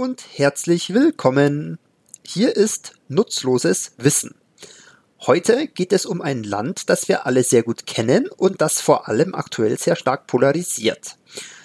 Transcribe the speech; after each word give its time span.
Und 0.00 0.24
herzlich 0.38 0.94
willkommen. 0.94 1.78
Hier 2.26 2.56
ist 2.56 2.94
Nutzloses 3.08 3.92
Wissen. 3.98 4.34
Heute 5.26 5.66
geht 5.66 5.92
es 5.92 6.06
um 6.06 6.22
ein 6.22 6.42
Land, 6.42 6.88
das 6.88 7.06
wir 7.06 7.26
alle 7.26 7.44
sehr 7.44 7.62
gut 7.62 7.84
kennen 7.84 8.26
und 8.34 8.62
das 8.62 8.80
vor 8.80 9.08
allem 9.08 9.34
aktuell 9.34 9.78
sehr 9.78 9.96
stark 9.96 10.26
polarisiert. 10.26 11.18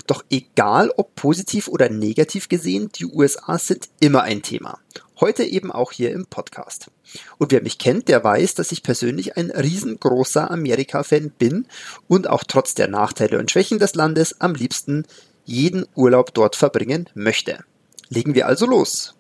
Doch 0.06 0.21
egal 0.30 0.92
ob 0.98 1.16
positiv 1.16 1.70
oder 1.70 1.88
negativ 1.88 2.50
gesehen, 2.50 2.90
die 2.94 3.06
USA 3.06 3.58
sind 3.58 3.88
immer 4.02 4.24
ein 4.24 4.42
Thema. 4.42 4.79
Heute 5.21 5.46
eben 5.46 5.71
auch 5.71 5.93
hier 5.93 6.12
im 6.12 6.26
Podcast. 6.26 6.92
Und 7.38 7.54
wer 7.54 7.62
mich 7.62 7.78
kennt, 7.78 8.10
der 8.10 8.21
weiß, 8.21 8.56
dass 8.56 8.74
ich 8.74 8.84
persönlich 8.84 9.38
ein 9.38 9.50
riesengroßer 9.50 10.52
Amerika-Fan 10.52 11.29
bin 11.29 11.68
und 12.10 12.28
auch 12.28 12.43
trotz 12.43 12.74
der 12.74 12.90
Nachteile 12.90 13.40
und 13.40 13.50
Schwächen 13.50 13.79
des 13.79 13.96
Landes 13.96 14.42
am 14.42 14.56
liebsten 14.56 15.06
jeden 15.46 15.86
Urlaub 15.96 16.34
dort 16.34 16.57
verbringen 16.57 17.07
möchte. 17.14 17.64
Legen 18.09 18.36
wir 18.36 18.47
also 18.47 18.65
los. 18.65 19.15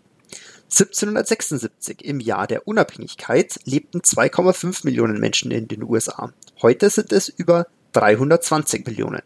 1776, 0.65 2.03
im 2.03 2.19
Jahr 2.19 2.47
der 2.47 2.67
Unabhängigkeit, 2.67 3.59
lebten 3.65 3.99
2,5 3.99 4.81
Millionen 4.83 5.19
Menschen 5.19 5.51
in 5.51 5.67
den 5.67 5.83
USA. 5.83 6.33
Heute 6.61 6.89
sind 6.89 7.11
es 7.11 7.29
über 7.29 7.67
320 7.93 8.85
Millionen. 8.85 9.21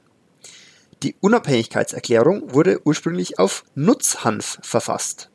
Die 1.02 1.16
Unabhängigkeitserklärung 1.22 2.54
wurde 2.54 2.82
ursprünglich 2.84 3.40
auf 3.40 3.64
Nutzhanf 3.74 4.60
verfasst. 4.62 5.30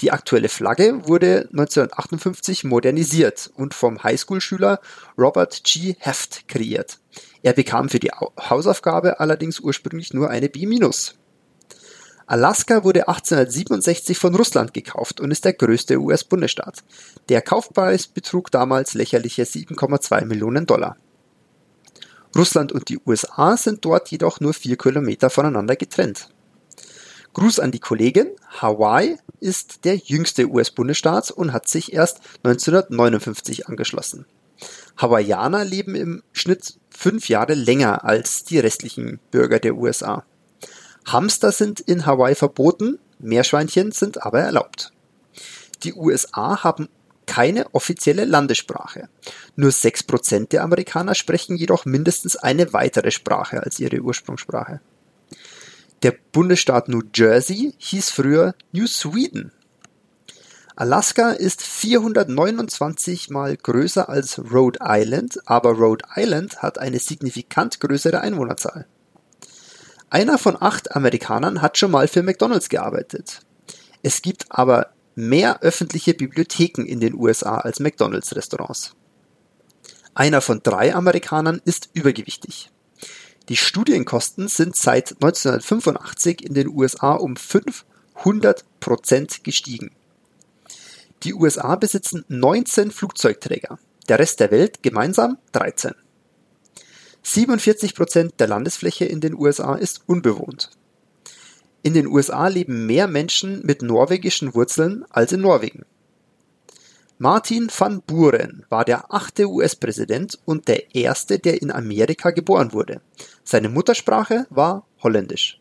Die 0.00 0.12
aktuelle 0.12 0.48
Flagge 0.48 1.08
wurde 1.08 1.48
1958 1.50 2.64
modernisiert 2.64 3.50
und 3.56 3.74
vom 3.74 4.02
Highschool-Schüler 4.02 4.80
Robert 5.18 5.64
G. 5.64 5.96
Heft 5.98 6.48
kreiert. 6.48 6.98
Er 7.42 7.54
bekam 7.54 7.88
für 7.88 7.98
die 7.98 8.10
Hausaufgabe 8.10 9.20
allerdings 9.20 9.58
ursprünglich 9.58 10.12
nur 10.12 10.30
eine 10.30 10.48
B-. 10.48 10.66
Alaska 12.28 12.82
wurde 12.82 13.06
1867 13.06 14.18
von 14.18 14.34
Russland 14.34 14.74
gekauft 14.74 15.20
und 15.20 15.30
ist 15.30 15.44
der 15.44 15.52
größte 15.52 15.98
US-Bundesstaat. 15.98 16.82
Der 17.28 17.40
Kaufpreis 17.40 18.08
betrug 18.08 18.50
damals 18.50 18.94
lächerliche 18.94 19.44
7,2 19.44 20.24
Millionen 20.24 20.66
Dollar. 20.66 20.96
Russland 22.36 22.72
und 22.72 22.88
die 22.88 22.98
USA 23.06 23.56
sind 23.56 23.84
dort 23.84 24.10
jedoch 24.10 24.40
nur 24.40 24.54
vier 24.54 24.76
Kilometer 24.76 25.30
voneinander 25.30 25.76
getrennt. 25.76 26.28
Gruß 27.32 27.60
an 27.60 27.70
die 27.70 27.78
Kollegin. 27.78 28.28
Hawaii 28.60 29.18
ist 29.38 29.84
der 29.84 29.96
jüngste 29.96 30.46
US-Bundesstaat 30.48 31.30
und 31.30 31.52
hat 31.52 31.68
sich 31.68 31.92
erst 31.92 32.20
1959 32.42 33.68
angeschlossen. 33.68 34.26
Hawaiianer 34.96 35.64
leben 35.64 35.94
im 35.94 36.22
Schnitt 36.32 36.78
fünf 36.90 37.28
Jahre 37.28 37.54
länger 37.54 38.04
als 38.04 38.44
die 38.44 38.58
restlichen 38.58 39.20
Bürger 39.30 39.60
der 39.60 39.76
USA. 39.76 40.24
Hamster 41.06 41.52
sind 41.52 41.80
in 41.80 42.04
Hawaii 42.04 42.34
verboten, 42.34 42.98
Meerschweinchen 43.20 43.92
sind 43.92 44.22
aber 44.22 44.40
erlaubt. 44.40 44.92
Die 45.84 45.94
USA 45.94 46.64
haben 46.64 46.88
keine 47.26 47.74
offizielle 47.74 48.24
Landessprache. 48.24 49.08
Nur 49.56 49.70
6% 49.70 50.48
der 50.48 50.62
Amerikaner 50.62 51.14
sprechen 51.14 51.56
jedoch 51.56 51.84
mindestens 51.84 52.36
eine 52.36 52.72
weitere 52.72 53.10
Sprache 53.10 53.62
als 53.62 53.78
ihre 53.78 54.00
Ursprungssprache. 54.00 54.80
Der 56.02 56.14
Bundesstaat 56.32 56.88
New 56.88 57.02
Jersey 57.14 57.74
hieß 57.78 58.10
früher 58.10 58.54
New 58.72 58.86
Sweden. 58.86 59.52
Alaska 60.76 61.30
ist 61.30 61.62
429 61.62 63.30
mal 63.30 63.56
größer 63.56 64.08
als 64.08 64.38
Rhode 64.52 64.80
Island, 64.82 65.40
aber 65.46 65.72
Rhode 65.72 66.04
Island 66.14 66.62
hat 66.62 66.78
eine 66.78 66.98
signifikant 66.98 67.80
größere 67.80 68.20
Einwohnerzahl. 68.20 68.86
Einer 70.08 70.38
von 70.38 70.56
acht 70.60 70.94
Amerikanern 70.94 71.62
hat 71.62 71.78
schon 71.78 71.90
mal 71.90 72.06
für 72.06 72.22
McDonald's 72.22 72.68
gearbeitet. 72.68 73.40
Es 74.02 74.22
gibt 74.22 74.46
aber 74.50 74.92
mehr 75.16 75.62
öffentliche 75.62 76.14
Bibliotheken 76.14 76.82
in 76.82 77.00
den 77.00 77.14
USA 77.14 77.58
als 77.58 77.80
McDonald's 77.80 78.36
Restaurants. 78.36 78.92
Einer 80.14 80.40
von 80.40 80.62
drei 80.62 80.94
Amerikanern 80.94 81.60
ist 81.64 81.90
übergewichtig. 81.92 82.70
Die 83.48 83.56
Studienkosten 83.56 84.48
sind 84.48 84.76
seit 84.76 85.12
1985 85.14 86.44
in 86.44 86.54
den 86.54 86.68
USA 86.68 87.12
um 87.14 87.36
500 87.36 88.64
Prozent 88.80 89.44
gestiegen. 89.44 89.90
Die 91.22 91.34
USA 91.34 91.74
besitzen 91.76 92.24
19 92.28 92.90
Flugzeugträger, 92.90 93.78
der 94.08 94.18
Rest 94.18 94.40
der 94.40 94.50
Welt 94.50 94.82
gemeinsam 94.82 95.38
13. 95.52 95.94
47 97.28 97.96
Prozent 97.96 98.34
der 98.38 98.46
Landesfläche 98.46 99.04
in 99.04 99.20
den 99.20 99.34
USA 99.34 99.74
ist 99.74 100.02
unbewohnt. 100.06 100.70
In 101.82 101.92
den 101.92 102.06
USA 102.06 102.46
leben 102.46 102.86
mehr 102.86 103.08
Menschen 103.08 103.66
mit 103.66 103.82
norwegischen 103.82 104.54
Wurzeln 104.54 105.04
als 105.10 105.32
in 105.32 105.40
Norwegen. 105.40 105.84
Martin 107.18 107.68
van 107.76 108.00
Buren 108.02 108.64
war 108.68 108.84
der 108.84 109.12
achte 109.12 109.48
US-Präsident 109.48 110.38
und 110.44 110.68
der 110.68 110.94
erste, 110.94 111.40
der 111.40 111.60
in 111.60 111.72
Amerika 111.72 112.30
geboren 112.30 112.72
wurde. 112.72 113.00
Seine 113.42 113.70
Muttersprache 113.70 114.46
war 114.50 114.86
Holländisch. 115.02 115.60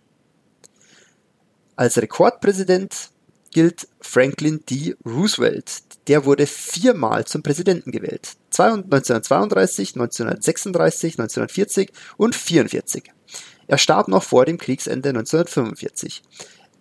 Als 1.76 1.98
Rekordpräsident 1.98 3.10
gilt 3.56 3.88
Franklin 4.02 4.66
D. 4.70 4.98
Roosevelt. 5.06 5.84
Der 6.10 6.26
wurde 6.26 6.46
viermal 6.46 7.24
zum 7.24 7.42
Präsidenten 7.42 7.90
gewählt. 7.90 8.34
1932, 8.52 9.96
1936, 9.96 11.14
1940 11.14 11.90
und 12.18 12.36
1944. 12.36 13.14
Er 13.68 13.78
starb 13.78 14.10
noch 14.10 14.24
vor 14.24 14.44
dem 14.44 14.58
Kriegsende 14.58 15.08
1945. 15.08 16.22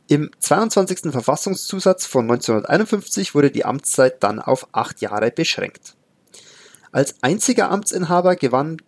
Im 0.09 0.33
22. 0.41 1.13
Verfassungszusatz 1.13 2.07
von 2.07 2.25
1951 2.25 3.37
wurde 3.37 3.53
die 3.53 3.65
Amtszeit 3.65 4.25
dann 4.25 4.41
auf 4.41 4.67
acht 4.73 5.01
Jahre 5.01 5.31
beschränkt. 5.31 5.95
Als 6.91 7.15
einziger 7.23 7.71
Amtsinhaber 7.71 8.35
gewann 8.35 8.79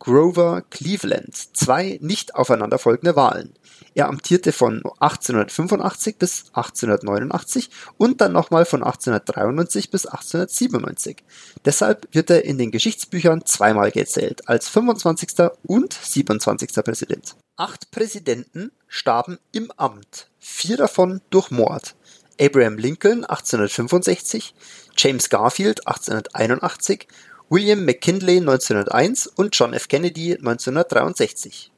Grover 0.00 0.62
Cleveland 0.70 1.36
zwei 1.36 1.98
nicht 2.00 2.34
aufeinanderfolgende 2.34 3.14
Wahlen. 3.14 3.52
Er 3.94 4.08
amtierte 4.08 4.52
von 4.52 4.82
1885 4.98 6.16
bis 6.16 6.44
1889 6.54 7.70
und 7.98 8.20
dann 8.20 8.32
nochmal 8.32 8.64
von 8.64 8.82
1893 8.82 9.90
bis 9.90 10.06
1897. 10.06 11.18
Deshalb 11.64 12.08
wird 12.12 12.30
er 12.30 12.44
in 12.44 12.56
den 12.56 12.70
Geschichtsbüchern 12.70 13.44
zweimal 13.44 13.90
gezählt, 13.90 14.48
als 14.48 14.68
25. 14.68 15.50
und 15.64 15.92
27. 15.92 16.72
Präsident. 16.84 17.36
Acht 17.56 17.90
Präsidenten 17.90 18.72
starben 18.88 19.38
im 19.52 19.70
Amt, 19.76 20.28
vier 20.38 20.78
davon 20.78 21.20
durch 21.30 21.50
Mord. 21.50 21.94
Abraham 22.40 22.78
Lincoln 22.78 23.26
1865, 23.26 24.54
James 24.96 25.28
Garfield 25.28 25.86
1881, 25.86 27.06
William 27.52 27.84
McKinley 27.84 28.36
1901 28.36 29.26
und 29.26 29.56
John 29.58 29.74
F. 29.74 29.88
Kennedy 29.88 30.36
1963. 30.36 31.72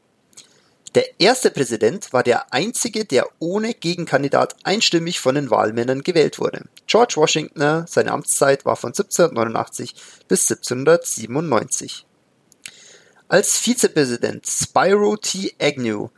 Der 0.94 1.18
erste 1.18 1.50
Präsident 1.50 2.12
war 2.12 2.22
der 2.22 2.52
einzige, 2.52 3.06
der 3.06 3.26
ohne 3.38 3.72
Gegenkandidat 3.72 4.54
einstimmig 4.64 5.18
von 5.18 5.34
den 5.34 5.48
Wahlmännern 5.48 6.02
gewählt 6.02 6.38
wurde. 6.38 6.66
George 6.86 7.14
Washington, 7.16 7.86
seine 7.88 8.12
Amtszeit 8.12 8.66
war 8.66 8.76
von 8.76 8.90
1789 8.90 9.94
bis 10.28 10.50
1797. 10.50 12.04
Als 13.28 13.56
Vizepräsident 13.56 14.46
Spyro 14.46 15.16
T. 15.16 15.54
Agnew 15.58 16.10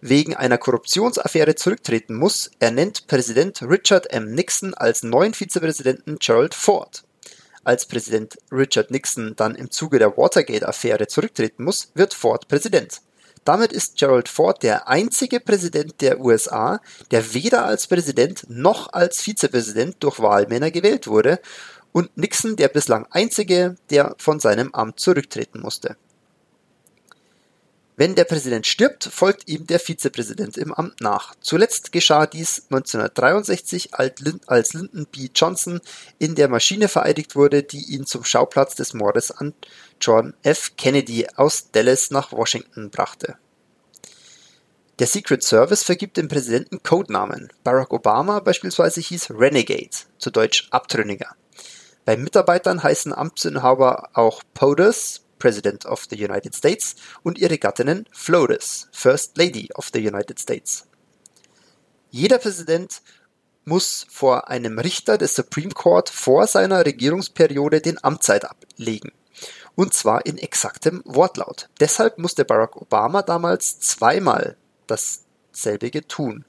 wegen 0.00 0.36
einer 0.36 0.58
Korruptionsaffäre 0.58 1.56
zurücktreten 1.56 2.14
muss, 2.14 2.52
ernennt 2.60 3.08
Präsident 3.08 3.62
Richard 3.62 4.12
M. 4.12 4.32
Nixon 4.32 4.74
als 4.74 5.02
neuen 5.02 5.34
Vizepräsidenten 5.34 6.20
Gerald 6.20 6.54
Ford. 6.54 7.02
Als 7.64 7.86
Präsident 7.86 8.36
Richard 8.50 8.90
Nixon 8.90 9.34
dann 9.36 9.54
im 9.54 9.70
Zuge 9.70 10.00
der 10.00 10.16
Watergate-Affäre 10.16 11.06
zurücktreten 11.06 11.62
muss, 11.62 11.92
wird 11.94 12.12
Ford 12.12 12.48
Präsident. 12.48 13.02
Damit 13.44 13.72
ist 13.72 13.98
Gerald 13.98 14.28
Ford 14.28 14.62
der 14.62 14.88
einzige 14.88 15.38
Präsident 15.40 16.00
der 16.00 16.20
USA, 16.20 16.80
der 17.10 17.34
weder 17.34 17.64
als 17.64 17.86
Präsident 17.86 18.46
noch 18.48 18.92
als 18.92 19.20
Vizepräsident 19.20 19.96
durch 20.00 20.20
Wahlmänner 20.20 20.70
gewählt 20.70 21.06
wurde 21.06 21.40
und 21.92 22.16
Nixon 22.16 22.56
der 22.56 22.68
bislang 22.68 23.06
einzige, 23.10 23.76
der 23.90 24.14
von 24.18 24.40
seinem 24.40 24.74
Amt 24.74 24.98
zurücktreten 24.98 25.60
musste. 25.60 25.96
Wenn 27.94 28.14
der 28.14 28.24
Präsident 28.24 28.66
stirbt, 28.66 29.04
folgt 29.04 29.48
ihm 29.48 29.66
der 29.66 29.78
Vizepräsident 29.78 30.56
im 30.56 30.72
Amt 30.72 31.02
nach. 31.02 31.34
Zuletzt 31.42 31.92
geschah 31.92 32.26
dies 32.26 32.64
1963, 32.70 33.94
als 33.94 34.72
Lyndon 34.72 35.06
B. 35.12 35.28
Johnson 35.34 35.80
in 36.18 36.34
der 36.34 36.48
Maschine 36.48 36.88
vereidigt 36.88 37.36
wurde, 37.36 37.62
die 37.62 37.92
ihn 37.92 38.06
zum 38.06 38.24
Schauplatz 38.24 38.74
des 38.76 38.94
Mordes 38.94 39.30
an 39.30 39.52
John 40.00 40.32
F. 40.42 40.72
Kennedy 40.76 41.26
aus 41.36 41.70
Dallas 41.70 42.10
nach 42.10 42.32
Washington 42.32 42.88
brachte. 42.88 43.36
Der 44.98 45.06
Secret 45.06 45.42
Service 45.42 45.82
vergibt 45.82 46.16
dem 46.16 46.28
Präsidenten 46.28 46.82
Codenamen. 46.82 47.52
Barack 47.62 47.92
Obama 47.92 48.40
beispielsweise 48.40 49.00
hieß 49.00 49.32
Renegade, 49.32 49.90
zu 50.18 50.30
Deutsch 50.30 50.68
Abtrünniger. 50.70 51.34
Bei 52.04 52.16
Mitarbeitern 52.16 52.82
heißen 52.82 53.12
Amtsinhaber 53.12 54.10
auch 54.14 54.42
POTUS, 54.54 55.21
President 55.42 55.86
of 55.86 56.06
the 56.08 56.24
United 56.24 56.54
States, 56.54 56.94
und 57.24 57.36
ihre 57.36 57.58
Gattinnen 57.58 58.06
Flores, 58.12 58.86
First 58.92 59.36
Lady 59.36 59.70
of 59.74 59.90
the 59.92 59.98
United 59.98 60.38
States. 60.38 60.86
Jeder 62.12 62.38
Präsident 62.38 63.02
muss 63.64 64.06
vor 64.08 64.48
einem 64.48 64.78
Richter 64.78 65.18
des 65.18 65.34
Supreme 65.34 65.72
Court 65.72 66.10
vor 66.10 66.46
seiner 66.46 66.86
Regierungsperiode 66.86 67.80
den 67.80 68.02
Amtszeit 68.04 68.44
ablegen. 68.44 69.10
Und 69.74 69.94
zwar 69.94 70.26
in 70.26 70.38
exaktem 70.38 71.02
Wortlaut. 71.06 71.68
Deshalb 71.80 72.18
musste 72.18 72.44
Barack 72.44 72.76
Obama 72.76 73.22
damals 73.22 73.80
zweimal 73.80 74.56
das 74.86 75.21
selbige 75.56 76.06
tun. 76.06 76.44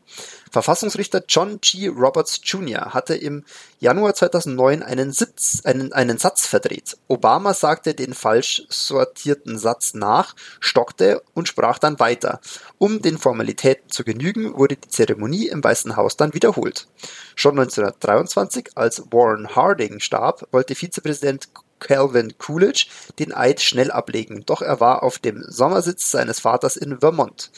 Verfassungsrichter 0.51 1.23
John 1.27 1.59
G. 1.61 1.87
Roberts 1.87 2.39
Jr. 2.43 2.93
hatte 2.93 3.15
im 3.15 3.43
Januar 3.79 4.13
2009 4.13 4.83
einen, 4.83 5.11
Sitz, 5.11 5.61
einen, 5.65 5.93
einen 5.93 6.17
Satz 6.17 6.45
verdreht. 6.45 6.97
Obama 7.07 7.53
sagte 7.53 7.93
den 7.93 8.13
falsch 8.13 8.63
sortierten 8.69 9.57
Satz 9.57 9.93
nach, 9.93 10.35
stockte 10.59 11.23
und 11.33 11.47
sprach 11.47 11.79
dann 11.79 11.99
weiter. 11.99 12.39
Um 12.77 13.01
den 13.01 13.17
Formalitäten 13.17 13.89
zu 13.89 14.03
genügen, 14.03 14.55
wurde 14.55 14.77
die 14.77 14.89
Zeremonie 14.89 15.47
im 15.47 15.63
Weißen 15.63 15.95
Haus 15.95 16.17
dann 16.17 16.33
wiederholt. 16.33 16.87
Schon 17.35 17.59
1923, 17.59 18.71
als 18.75 19.03
Warren 19.11 19.55
Harding 19.55 19.99
starb, 19.99 20.47
wollte 20.51 20.75
Vizepräsident 20.75 21.49
Calvin 21.83 22.37
Coolidge 22.37 22.87
den 23.19 23.33
Eid 23.33 23.61
schnell 23.61 23.91
ablegen, 23.91 24.43
doch 24.45 24.61
er 24.61 24.79
war 24.79 25.03
auf 25.03 25.19
dem 25.19 25.43
Sommersitz 25.47 26.09
seines 26.11 26.39
Vaters 26.39 26.77
in 26.77 26.99
Vermont. 26.99 27.51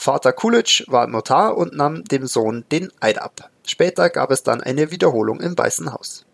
Vater 0.00 0.32
Coolidge 0.32 0.84
war 0.86 1.08
Notar 1.08 1.56
und 1.56 1.76
nahm 1.76 2.04
dem 2.04 2.28
Sohn 2.28 2.64
den 2.70 2.92
Eid 3.00 3.18
ab. 3.20 3.50
Später 3.66 4.08
gab 4.10 4.30
es 4.30 4.44
dann 4.44 4.62
eine 4.62 4.92
Wiederholung 4.92 5.40
im 5.40 5.58
Weißen 5.58 5.92
Haus. 5.92 6.24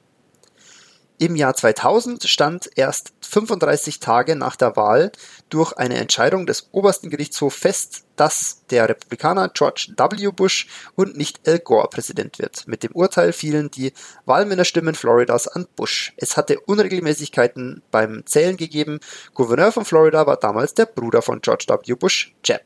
Im 1.17 1.35
Jahr 1.35 1.55
2000 1.55 2.29
stand 2.29 2.69
erst 2.75 3.15
35 3.23 4.01
Tage 4.01 4.37
nach 4.37 4.57
der 4.57 4.77
Wahl 4.77 5.13
durch 5.49 5.73
eine 5.73 5.97
Entscheidung 5.97 6.45
des 6.45 6.69
obersten 6.73 7.09
Gerichtshofs 7.09 7.57
fest, 7.57 8.05
dass 8.17 8.67
der 8.69 8.89
Republikaner 8.89 9.49
George 9.49 9.95
W. 9.97 10.31
Bush 10.31 10.67
und 10.95 11.17
nicht 11.17 11.49
Al 11.49 11.61
Gore 11.61 11.89
Präsident 11.89 12.39
wird. 12.39 12.69
Mit 12.69 12.83
dem 12.83 12.93
Urteil 12.93 13.33
fielen 13.33 13.71
die 13.71 13.95
Wahlmännerstimmen 14.27 14.95
Floridas 14.95 15.49
an 15.49 15.67
Bush. 15.75 16.13
Es 16.19 16.37
hatte 16.37 16.61
Unregelmäßigkeiten 16.61 17.83
beim 17.91 18.27
Zählen 18.27 18.59
gegeben. 18.59 19.01
Gouverneur 19.33 19.73
von 19.73 19.87
Florida 19.87 20.27
war 20.27 20.37
damals 20.37 20.75
der 20.75 20.87
Bruder 20.87 21.23
von 21.23 21.41
George 21.41 21.65
W. 21.69 21.95
Bush, 21.95 22.35
Jeb. 22.45 22.61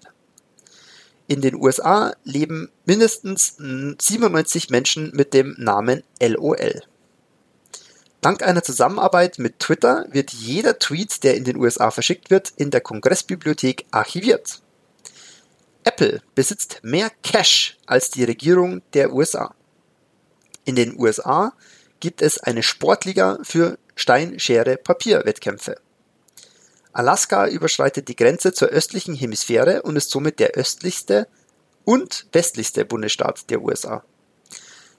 In 1.28 1.42
den 1.42 1.56
USA 1.56 2.14
leben 2.24 2.70
mindestens 2.86 3.56
97 3.58 4.70
Menschen 4.70 5.10
mit 5.14 5.34
dem 5.34 5.54
Namen 5.58 6.02
LOL. 6.22 6.82
Dank 8.22 8.42
einer 8.42 8.62
Zusammenarbeit 8.62 9.38
mit 9.38 9.58
Twitter 9.58 10.06
wird 10.10 10.32
jeder 10.32 10.78
Tweet, 10.78 11.22
der 11.22 11.36
in 11.36 11.44
den 11.44 11.58
USA 11.58 11.90
verschickt 11.90 12.30
wird, 12.30 12.54
in 12.56 12.70
der 12.70 12.80
Kongressbibliothek 12.80 13.84
archiviert. 13.90 14.62
Apple 15.84 16.22
besitzt 16.34 16.80
mehr 16.82 17.10
Cash 17.22 17.76
als 17.84 18.10
die 18.10 18.24
Regierung 18.24 18.80
der 18.94 19.12
USA. 19.12 19.54
In 20.64 20.76
den 20.76 20.98
USA 20.98 21.52
gibt 22.00 22.22
es 22.22 22.38
eine 22.38 22.62
Sportliga 22.62 23.38
für 23.42 23.78
Stein-Schere-Papier-Wettkämpfe. 23.96 25.76
Alaska 26.98 27.46
überschreitet 27.46 28.08
die 28.08 28.16
Grenze 28.16 28.52
zur 28.52 28.68
östlichen 28.68 29.14
Hemisphäre 29.14 29.82
und 29.82 29.94
ist 29.94 30.10
somit 30.10 30.40
der 30.40 30.56
östlichste 30.56 31.28
und 31.84 32.26
westlichste 32.32 32.84
Bundesstaat 32.84 33.48
der 33.50 33.62
USA. 33.62 34.02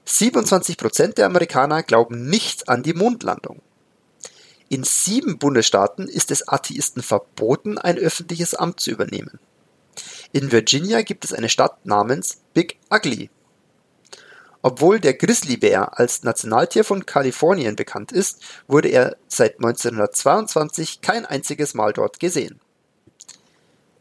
27 0.06 0.78
Prozent 0.78 1.18
der 1.18 1.26
Amerikaner 1.26 1.84
glauben 1.84 2.30
nicht 2.30 2.70
an 2.70 2.84
die 2.84 2.94
Mondlandung. 2.94 3.62
In 4.70 4.86
sieben 4.86 5.40
Bundesstaaten 5.40 6.08
ist 6.08 6.32
es 6.32 6.48
Atheisten 6.48 7.04
verboten, 7.04 7.78
ein 7.78 7.98
öffentliches 7.98 8.56
Amt 8.56 8.80
zu 8.80 8.92
übernehmen. 8.92 9.38
In 10.32 10.54
Virginia 10.54 11.02
gibt 11.02 11.26
es 11.26 11.34
eine 11.34 11.50
Stadt 11.50 11.86
namens 11.86 12.38
Big 12.54 12.78
Ugly. 12.90 13.30
Obwohl 14.62 15.00
der 15.00 15.14
Grizzlybär 15.14 15.98
als 15.98 16.24
Nationaltier 16.24 16.84
von 16.84 17.06
Kalifornien 17.06 17.76
bekannt 17.76 18.12
ist, 18.12 18.42
wurde 18.68 18.90
er 18.90 19.16
seit 19.28 19.56
1922 19.56 21.02
kein 21.02 21.26
einziges 21.26 21.74
Mal 21.74 21.94
dort 21.94 22.20
gesehen. 22.20 22.60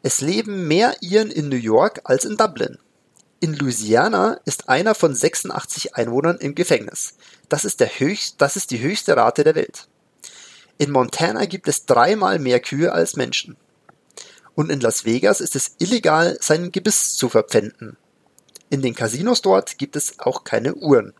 Es 0.02 0.20
leben 0.20 0.66
mehr 0.66 0.96
Iren 1.00 1.31
in 1.31 1.49
New 1.49 1.56
York 1.56 2.00
als 2.05 2.25
in 2.25 2.37
Dublin. 2.37 2.78
In 3.40 3.55
Louisiana 3.55 4.40
ist 4.44 4.69
einer 4.69 4.96
von 4.96 5.14
86 5.14 5.94
Einwohnern 5.94 6.38
im 6.38 6.56
Gefängnis. 6.56 7.14
Das 7.49 7.64
ist, 7.64 7.81
höchst, 8.00 8.40
das 8.40 8.56
ist 8.56 8.72
die 8.72 8.81
höchste 8.81 9.16
Rate 9.16 9.44
der 9.44 9.54
Welt. 9.54 9.87
In 10.76 10.90
Montana 10.90 11.44
gibt 11.44 11.69
es 11.69 11.87
dreimal 11.87 12.40
mehr 12.40 12.58
Kühe 12.58 12.93
als 12.93 13.14
Menschen. 13.14 13.56
Und 14.56 14.70
in 14.70 14.81
Las 14.81 15.04
Vegas 15.04 15.40
ist 15.40 15.54
es 15.54 15.76
illegal, 15.78 16.37
sein 16.40 16.72
Gebiss 16.72 17.14
zu 17.14 17.28
verpfänden. 17.28 17.96
In 18.70 18.82
den 18.82 18.94
Casinos 18.94 19.43
dort 19.43 19.79
gibt 19.79 19.97
es 19.97 20.19
auch 20.19 20.44
keine 20.44 20.75
Uhren. 20.75 21.15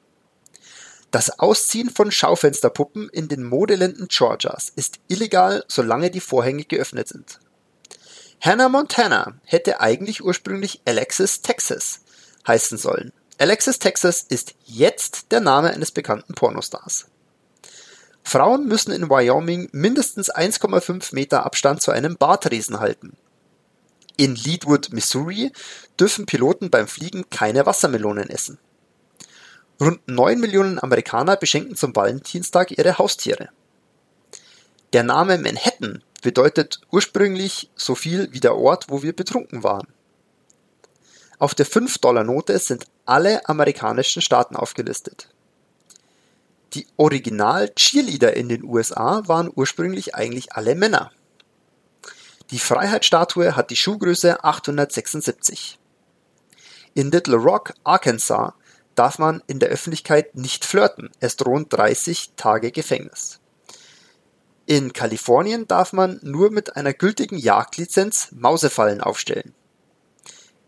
Das 1.11 1.39
Ausziehen 1.39 1.89
von 1.89 2.11
Schaufensterpuppen 2.11 3.09
in 3.09 3.29
den 3.29 3.43
Modeländen 3.43 4.09
Georgias 4.09 4.71
ist 4.77 4.99
illegal, 5.09 5.65
solange 5.67 6.11
die 6.11 6.21
Vorhänge 6.21 6.65
geöffnet 6.65 7.09
sind. 7.09 7.41
Hannah 8.41 8.69
Montana 8.69 9.35
hätte 9.45 9.81
eigentlich 9.81 10.23
ursprünglich 10.23 10.83
Alexis 10.85 11.41
Texas 11.41 12.00
heißen 12.47 12.77
sollen. 12.77 13.12
Alexis 13.39 13.79
Texas 13.79 14.23
ist 14.29 14.55
jetzt 14.65 15.33
der 15.33 15.41
Name 15.41 15.71
eines 15.71 15.91
bekannten 15.91 16.35
Pornostars. 16.35 17.06
Frauen 18.23 18.67
müssen 18.67 18.93
in 18.93 19.09
Wyoming 19.09 19.71
mindestens 19.73 20.31
1,5 20.31 21.15
Meter 21.15 21.47
Abstand 21.47 21.81
zu 21.81 21.91
einem 21.91 22.17
Bartriesen 22.17 22.79
halten. 22.79 23.17
In 24.19 24.35
Leadwood, 24.35 24.93
Missouri, 24.93 25.53
dürfen 25.99 26.26
Piloten 26.26 26.70
beim 26.70 26.88
Fliegen 26.88 27.31
keine 27.31 27.67
Wassermelonen 27.67 28.29
essen. 28.29 28.59
Rund 29.81 30.00
9 30.09 30.41
Millionen 30.41 30.82
Amerikaner 30.82 31.37
beschenken 31.37 31.76
zum 31.76 31.94
Valentinstag 31.94 32.76
ihre 32.76 32.99
Haustiere. 32.99 33.50
Der 34.93 35.05
Name 35.05 35.38
Manhattan 35.38 36.03
bedeutet 36.20 36.81
ursprünglich 36.91 37.70
so 37.76 37.94
viel 37.94 38.32
wie 38.32 38.41
der 38.41 38.56
Ort, 38.56 38.87
wo 38.88 39.05
wir 39.05 39.15
betrunken 39.15 39.62
waren. 39.62 39.87
Auf 41.38 41.55
der 41.55 41.67
5-Dollar-Note 41.67 42.59
sind 42.59 42.87
alle 43.05 43.49
amerikanischen 43.49 44.20
Staaten 44.20 44.56
aufgelistet. 44.56 45.29
Die 46.75 46.89
Original-Cheerleader 46.96 48.37
in 48.37 48.48
den 48.48 48.65
USA 48.65 49.22
waren 49.29 49.48
ursprünglich 49.55 50.17
eigentlich 50.17 50.55
alle 50.55 50.75
Männer. 50.75 51.13
Die 52.50 52.58
Freiheitsstatue 52.58 53.56
hat 53.56 53.69
die 53.70 53.76
Schuhgröße 53.76 54.43
876. 54.43 55.78
In 56.94 57.10
Little 57.10 57.36
Rock, 57.36 57.74
Arkansas, 57.84 58.55
darf 58.94 59.19
man 59.19 59.43
in 59.46 59.58
der 59.58 59.69
Öffentlichkeit 59.69 60.34
nicht 60.34 60.64
flirten. 60.64 61.10
Es 61.20 61.36
drohen 61.36 61.69
30 61.69 62.32
Tage 62.36 62.72
Gefängnis. 62.72 63.40
In 64.64 64.94
Kalifornien 64.94 65.69
darf 65.69 65.93
man 65.93 66.20
nur 66.22 66.50
mit 66.50 66.74
einer 66.74 66.94
gültigen 66.94 67.36
Jagdlizenz 67.36 68.28
Mausefallen 68.32 69.02
aufstellen. 69.02 69.55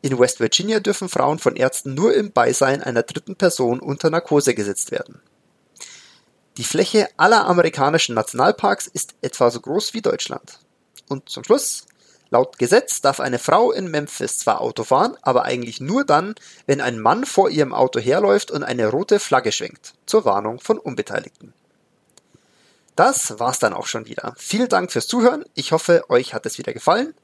In 0.03 0.19
West 0.19 0.39
Virginia 0.39 0.81
dürfen 0.81 1.09
Frauen 1.09 1.39
von 1.39 1.57
Ärzten 1.57 1.95
nur 1.95 2.15
im 2.15 2.31
Beisein 2.33 2.83
einer 2.83 3.03
dritten 3.03 3.37
Person 3.37 3.81
unter 3.81 4.11
Narkose 4.11 4.55
gesetzt 4.55 4.91
werden. 4.91 5.21
Die 6.59 6.65
Fläche 6.65 7.09
aller 7.17 7.47
amerikanischen 7.47 8.15
Nationalparks 8.15 8.87
ist 8.87 9.15
etwa 9.23 9.51
so 9.51 9.61
groß 9.61 9.95
wie 9.95 10.03
Deutschland. 10.03 10.61
Und 11.11 11.29
zum 11.29 11.43
Schluss, 11.43 11.87
laut 12.31 12.57
Gesetz 12.59 13.01
darf 13.01 13.19
eine 13.19 13.41
Frau 13.41 13.73
in 13.73 13.91
Memphis 13.91 14.39
zwar 14.39 14.61
Auto 14.61 14.85
fahren, 14.85 15.17
aber 15.23 15.45
eigentlich 15.45 15.81
nur 15.81 16.05
dann, 16.05 16.37
wenn 16.67 16.81
ein 16.81 17.01
Mann 17.01 17.27
vor 17.27 17.51
ihrem 17.51 17.75
Auto 17.75 17.99
herläuft 17.99 18.53
und 18.53 18.63
eine 18.63 18.87
rote 18.87 19.19
Flagge 19.19 19.51
schwenkt, 19.51 19.95
zur 20.07 20.25
Warnung 20.25 20.61
von 20.61 20.79
Unbeteiligten. 20.79 21.53
Das 22.95 23.41
war's 23.41 23.59
dann 23.59 23.73
auch 23.73 23.87
schon 23.87 24.07
wieder. 24.07 24.35
Vielen 24.37 24.69
Dank 24.69 24.93
fürs 24.93 25.09
Zuhören. 25.09 25.45
Ich 25.55 25.73
hoffe, 25.73 26.05
euch 26.11 26.33
hat 26.33 26.47
es 26.47 26.59
wieder 26.59 26.73
gefallen. 26.73 27.15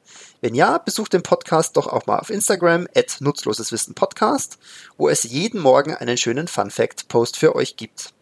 Wenn 0.41 0.55
ja, 0.55 0.79
besucht 0.79 1.13
den 1.13 1.23
Podcast 1.23 1.77
doch 1.77 1.87
auch 1.87 2.07
mal 2.07 2.19
auf 2.19 2.31
Instagram 2.31 2.89
at 2.97 3.19
nutzloseswissen 3.21 3.95
Podcast, 3.95 4.59
wo 4.97 5.09
es 5.09 5.23
jeden 5.23 5.61
Morgen 5.61 5.95
einen 5.95 6.17
schönen 6.17 6.49
Fun 6.49 6.71
Fact 6.71 7.07
Post 7.07 7.37
für 7.37 7.55
euch 7.55 7.77
gibt. 7.77 8.15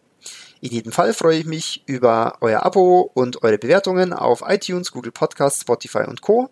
In 0.65 0.71
jedem 0.71 0.91
Fall 0.91 1.13
freue 1.13 1.37
ich 1.37 1.45
mich 1.45 1.83
über 1.85 2.39
euer 2.41 2.65
Abo 2.65 3.11
und 3.13 3.43
eure 3.43 3.59
Bewertungen 3.59 4.13
auf 4.13 4.41
iTunes, 4.43 4.91
Google 4.91 5.11
Podcasts, 5.11 5.61
Spotify 5.61 6.05
und 6.07 6.23
Co. 6.23 6.49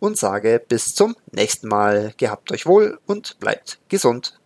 und 0.00 0.16
sage 0.16 0.58
bis 0.66 0.94
zum 0.94 1.16
nächsten 1.32 1.68
Mal. 1.68 2.14
Gehabt 2.16 2.50
euch 2.50 2.64
wohl 2.64 2.98
und 3.04 3.38
bleibt 3.40 3.78
gesund. 3.90 4.40